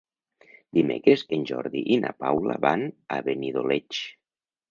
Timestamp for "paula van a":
2.25-3.21